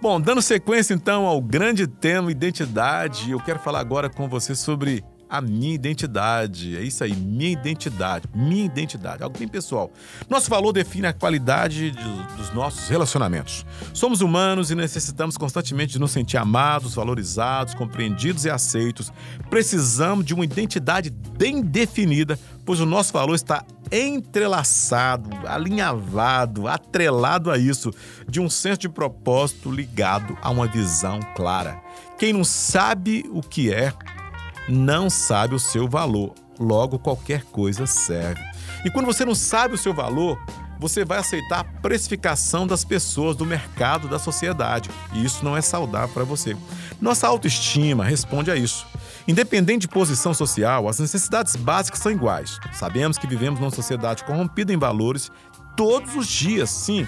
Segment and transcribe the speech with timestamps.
[0.00, 5.04] Bom, dando sequência então ao grande tema identidade, eu quero falar agora com você sobre
[5.34, 6.76] a minha identidade.
[6.76, 9.90] É isso aí, minha identidade, minha identidade, algo bem pessoal.
[10.30, 13.66] Nosso valor define a qualidade de, dos nossos relacionamentos.
[13.92, 19.12] Somos humanos e necessitamos constantemente de nos sentir amados, valorizados, compreendidos e aceitos.
[19.50, 27.58] Precisamos de uma identidade bem definida, pois o nosso valor está entrelaçado, alinhavado, atrelado a
[27.58, 27.92] isso,
[28.28, 31.80] de um senso de propósito ligado a uma visão clara.
[32.18, 33.92] Quem não sabe o que é,
[34.68, 36.34] não sabe o seu valor.
[36.58, 38.40] Logo, qualquer coisa serve.
[38.84, 40.38] E quando você não sabe o seu valor,
[40.78, 44.90] você vai aceitar a precificação das pessoas, do mercado, da sociedade.
[45.12, 46.56] E isso não é saudável para você.
[47.00, 48.86] Nossa autoestima responde a isso.
[49.26, 52.58] Independente de posição social, as necessidades básicas são iguais.
[52.72, 55.30] Sabemos que vivemos numa sociedade corrompida em valores
[55.76, 57.06] todos os dias, sim.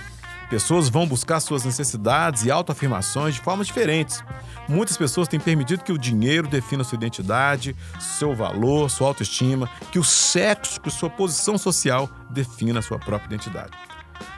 [0.48, 4.22] Pessoas vão buscar suas necessidades e autoafirmações de formas diferentes.
[4.68, 9.98] Muitas pessoas têm permitido que o dinheiro defina sua identidade, seu valor, sua autoestima, que
[9.98, 13.72] o sexo, que sua posição social defina sua própria identidade.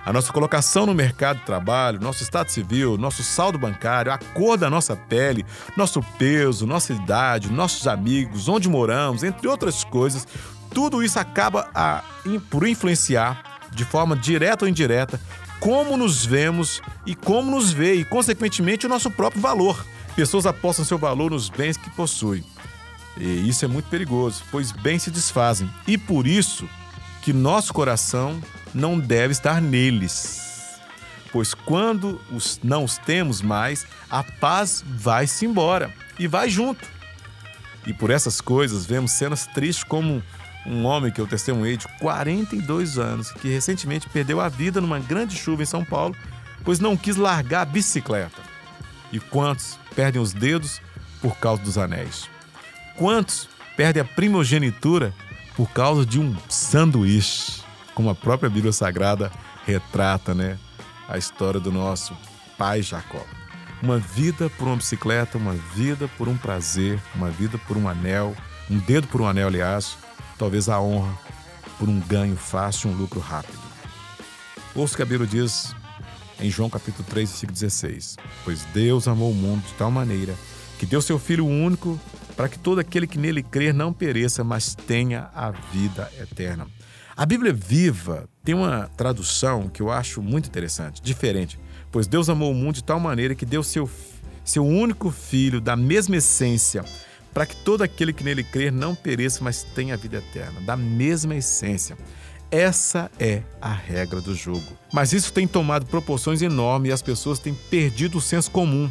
[0.05, 4.57] A nossa colocação no mercado de trabalho, nosso estado civil, nosso saldo bancário, a cor
[4.57, 5.45] da nossa pele,
[5.77, 10.27] nosso peso, nossa idade, nossos amigos, onde moramos, entre outras coisas,
[10.73, 12.03] tudo isso acaba a,
[12.51, 15.21] por influenciar de forma direta ou indireta
[15.61, 19.85] como nos vemos e como nos vê, e, consequentemente, o nosso próprio valor.
[20.15, 22.45] Pessoas apostam seu valor nos bens que possuem.
[23.17, 25.69] E isso é muito perigoso, pois bens se desfazem.
[25.87, 26.69] E por isso
[27.23, 28.41] que nosso coração
[28.75, 30.79] não deve estar neles.
[31.33, 36.87] Pois quando os, não os temos mais, a paz vai-se embora e vai junto.
[37.87, 40.23] E por essas coisas vemos cenas tristes como
[40.69, 45.35] um homem que eu testemunhei de 42 anos, que recentemente perdeu a vida numa grande
[45.35, 46.15] chuva em São Paulo,
[46.63, 48.43] pois não quis largar a bicicleta.
[49.11, 50.81] E quantos perdem os dedos
[51.23, 52.29] por causa dos anéis?
[52.97, 55.15] Quantos perdem a primogenitura
[55.57, 57.63] por causa de um sanduíche?
[57.95, 59.33] Como a própria Bíblia Sagrada
[59.65, 60.59] retrata, né?
[61.09, 62.15] A história do nosso
[62.59, 63.25] pai Jacó.
[63.83, 68.37] Uma vida por uma bicicleta, uma vida por um prazer, uma vida por um anel,
[68.71, 69.97] um dedo por um anel, aliás,
[70.39, 71.19] talvez a honra
[71.79, 73.59] por um ganho fácil, um lucro rápido.
[74.75, 75.75] Ouça o que a Bíblia diz
[76.41, 78.17] em João capítulo 3, versículo 16.
[78.45, 80.35] Pois Deus amou o mundo de tal maneira
[80.79, 81.99] que deu seu Filho único
[82.37, 86.69] para que todo aquele que nele crer não pereça, mas tenha a vida eterna.
[87.17, 91.59] A Bíblia Viva tem uma tradução que eu acho muito interessante, diferente.
[91.91, 93.91] Pois Deus amou o mundo de tal maneira que deu seu,
[94.45, 96.85] seu único filho da mesma essência
[97.33, 100.77] para que todo aquele que nele crer não pereça, mas tenha a vida eterna, da
[100.77, 101.97] mesma essência.
[102.51, 104.67] Essa é a regra do jogo.
[104.93, 108.91] Mas isso tem tomado proporções enormes e as pessoas têm perdido o senso comum,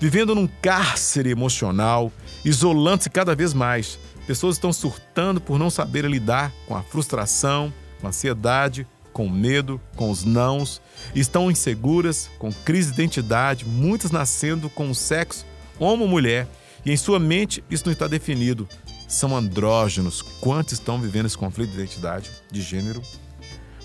[0.00, 2.12] vivendo num cárcere emocional,
[2.44, 3.98] isolando-se cada vez mais.
[4.26, 9.80] Pessoas estão surtando por não saber lidar com a frustração, com a ansiedade, com medo,
[9.96, 10.80] com os nãos,
[11.14, 15.44] estão inseguras, com crise de identidade, muitas nascendo com o sexo
[15.78, 16.46] homo mulher
[16.84, 18.68] e em sua mente isso não está definido.
[19.08, 20.22] São andrógenos.
[20.40, 23.02] Quantos estão vivendo esse conflito de identidade, de gênero?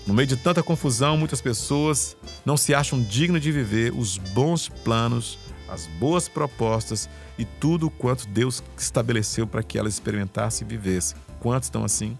[0.06, 4.68] No meio de tanta confusão, muitas pessoas não se acham dignas de viver os bons
[4.68, 5.38] planos,
[5.68, 11.16] as boas propostas e tudo quanto Deus estabeleceu para que elas experimentassem e vivessem.
[11.40, 12.18] Quantos estão assim?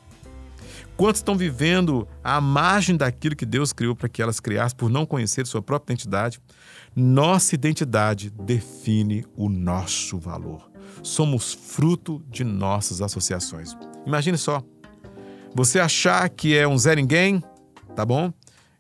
[0.99, 5.07] Quantos estão vivendo à margem daquilo que Deus criou para que elas criassem por não
[5.07, 6.41] conhecer sua própria identidade?
[6.95, 10.69] Nossa identidade define o nosso valor.
[11.01, 13.77] Somos fruto de nossas associações.
[14.05, 14.61] Imagine só,
[15.55, 17.45] você achar que é um Zé Ninguém,
[17.95, 18.33] tá bom?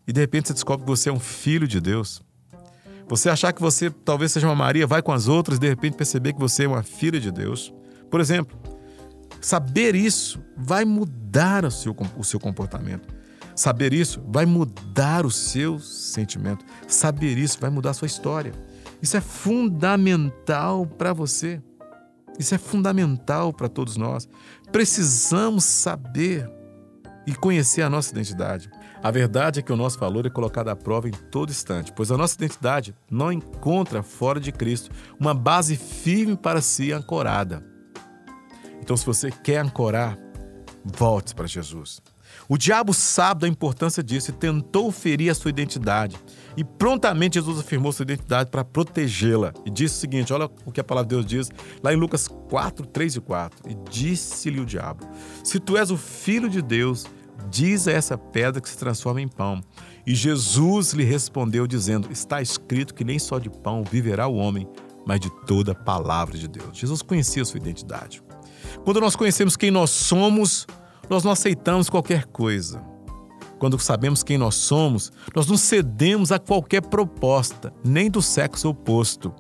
[0.05, 2.21] E de repente você descobre que você é um filho de Deus.
[3.07, 5.97] Você achar que você talvez seja uma Maria, vai com as outras e de repente
[5.97, 7.73] perceber que você é uma filha de Deus.
[8.11, 8.59] Por exemplo,
[9.41, 13.09] saber isso vai mudar o seu, o seu comportamento.
[13.55, 16.65] Saber isso vai mudar o seu sentimento.
[16.87, 18.53] Saber isso vai mudar a sua história.
[19.03, 21.61] Isso é fundamental para você.
[22.39, 24.29] Isso é fundamental para todos nós.
[24.71, 26.49] Precisamos saber
[27.27, 28.71] e conhecer a nossa identidade.
[29.03, 32.11] A verdade é que o nosso valor é colocado à prova em todo instante, pois
[32.11, 37.63] a nossa identidade não encontra fora de Cristo uma base firme para si ancorada.
[38.89, 40.19] Então, se você quer ancorar,
[40.83, 42.01] volte para Jesus.
[42.49, 46.17] O diabo sabe da importância disso e tentou ferir a sua identidade.
[46.57, 49.53] E prontamente Jesus afirmou sua identidade para protegê-la.
[49.67, 51.51] E disse o seguinte: olha o que a palavra de Deus diz
[51.83, 53.71] lá em Lucas 4, 3 e 4.
[53.71, 55.07] E disse-lhe o diabo:
[55.45, 57.05] Se tu és o filho de Deus,
[57.51, 59.61] diz a essa pedra que se transforma em pão.
[60.07, 64.67] E Jesus lhe respondeu, dizendo: Está escrito que nem só de pão viverá o homem,
[65.07, 66.79] mas de toda a palavra de Deus.
[66.79, 68.27] Jesus conhecia sua identidade.
[68.85, 70.67] Quando nós conhecemos quem nós somos,
[71.09, 72.83] nós não aceitamos qualquer coisa.
[73.59, 79.35] Quando sabemos quem nós somos, nós não cedemos a qualquer proposta, nem do sexo oposto,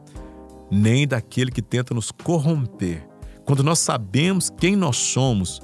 [0.70, 3.06] nem daquele que tenta nos corromper.
[3.44, 5.60] Quando nós sabemos quem nós somos,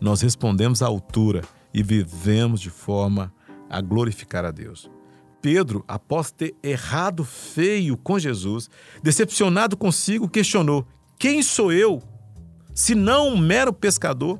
[0.00, 1.42] nós respondemos à altura
[1.72, 3.32] e vivemos de forma
[3.68, 4.90] a glorificar a Deus.
[5.40, 8.68] Pedro, após ter errado feio com Jesus,
[9.02, 10.86] decepcionado consigo, questionou:
[11.18, 12.02] Quem sou eu?
[12.76, 14.38] Se não um mero pescador?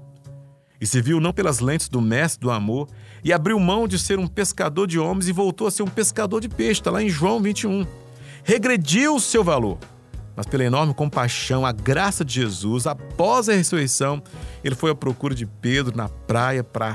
[0.80, 2.88] e se viu não pelas lentes do mestre do amor,
[3.24, 6.40] e abriu mão de ser um pescador de homens e voltou a ser um pescador
[6.40, 7.86] de peixe, está lá em João 21.
[8.44, 9.78] Regrediu o seu valor,
[10.36, 14.22] mas pela enorme compaixão, a graça de Jesus, após a ressurreição,
[14.62, 16.94] ele foi à procura de Pedro na praia para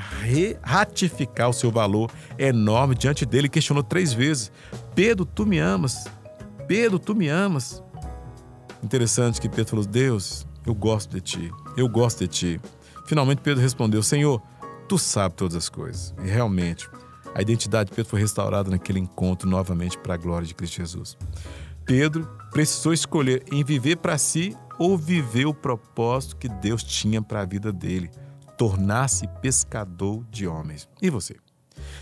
[0.62, 4.52] ratificar o seu valor enorme diante dele e questionou três vezes:
[4.94, 6.06] Pedro, tu me amas?
[6.68, 7.84] Pedro, tu me amas?
[8.84, 12.62] Interessante que Pedro falou: Deus, eu gosto de ti, eu gosto de ti.
[13.06, 14.42] Finalmente Pedro respondeu: Senhor,
[14.88, 16.14] tu sabes todas as coisas.
[16.24, 16.90] E realmente,
[17.34, 21.18] a identidade de Pedro foi restaurada naquele encontro novamente para a glória de Cristo Jesus.
[21.86, 27.42] Pedro precisou escolher em viver para si ou viver o propósito que Deus tinha para
[27.42, 28.10] a vida dele,
[28.58, 30.88] tornar-se pescador de homens.
[31.02, 31.36] E você?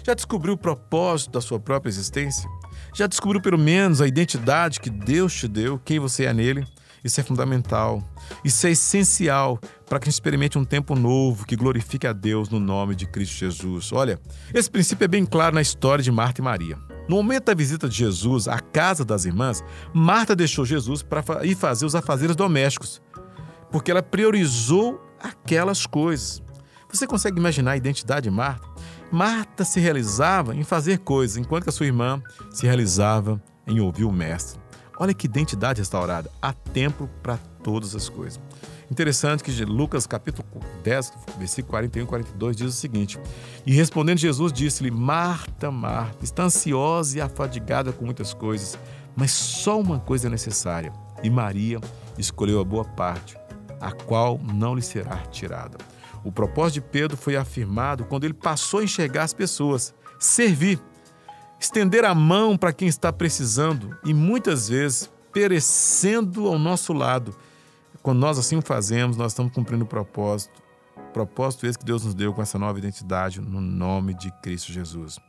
[0.04, 2.50] Já descobriu o propósito da sua própria existência?
[2.96, 6.66] Já descobriu pelo menos a identidade que Deus te deu, quem você é nele?
[7.04, 8.04] Isso é fundamental.
[8.44, 12.50] Isso é essencial para que a gente experimente um tempo novo que glorifique a Deus
[12.50, 13.92] no nome de Cristo Jesus.
[13.92, 14.19] Olha,
[14.54, 16.78] esse princípio é bem claro na história de Marta e Maria.
[17.07, 19.63] No momento da visita de Jesus à casa das irmãs,
[19.94, 23.01] Marta deixou Jesus para ir fazer os afazeres domésticos,
[23.72, 26.42] porque ela priorizou aquelas coisas.
[26.92, 28.68] Você consegue imaginar a identidade de Marta?
[29.12, 34.06] Marta se realizava em fazer coisas, enquanto que a sua irmã se realizava em ouvir
[34.06, 34.60] o Mestre.
[35.00, 36.30] Olha que identidade restaurada.
[36.42, 38.38] Há tempo para todas as coisas.
[38.92, 40.46] Interessante que Lucas capítulo
[40.84, 43.18] 10, versículo 41 e 42 diz o seguinte:
[43.66, 48.78] E respondendo Jesus disse-lhe: Marta, Marta, está ansiosa e afadigada com muitas coisas,
[49.16, 50.92] mas só uma coisa é necessária.
[51.24, 51.80] E Maria
[52.18, 53.38] escolheu a boa parte,
[53.80, 55.78] a qual não lhe será tirada.
[56.25, 60.78] O propósito de Pedro foi afirmado quando ele passou a enxergar as pessoas, servir
[61.60, 67.36] estender a mão para quem está precisando e muitas vezes perecendo ao nosso lado.
[68.02, 70.62] Quando nós assim o fazemos, nós estamos cumprindo o propósito,
[71.14, 75.20] propósito esse que Deus nos deu com essa nova identidade no nome de Cristo Jesus.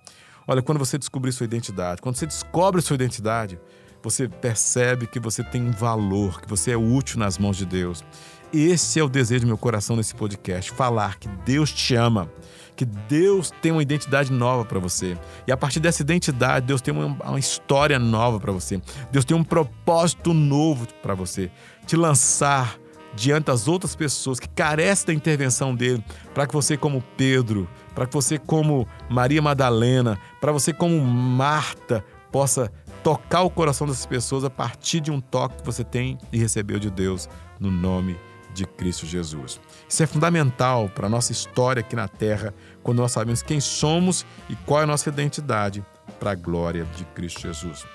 [0.47, 3.59] Olha, quando você descobrir sua identidade, quando você descobre sua identidade,
[4.03, 8.05] você percebe que você tem valor, que você é útil nas mãos de Deus.
[8.53, 12.31] Esse é o desejo do meu coração nesse podcast: falar que Deus te ama,
[12.75, 15.17] que Deus tem uma identidade nova para você.
[15.47, 18.81] E a partir dessa identidade, Deus tem uma, uma história nova para você.
[19.13, 21.51] Deus tem um propósito novo para você.
[21.87, 22.79] Te lançar
[23.15, 28.07] diante das outras pessoas que carecem da intervenção dele, para que você, como Pedro, para
[28.07, 32.71] que você, como Maria Madalena, para você, como Marta, possa
[33.03, 36.79] tocar o coração dessas pessoas a partir de um toque que você tem e recebeu
[36.79, 37.29] de Deus,
[37.59, 38.19] no nome
[38.53, 39.59] de Cristo Jesus.
[39.89, 42.53] Isso é fundamental para a nossa história aqui na Terra,
[42.83, 45.85] quando nós sabemos quem somos e qual é a nossa identidade
[46.19, 47.87] para a glória de Cristo Jesus.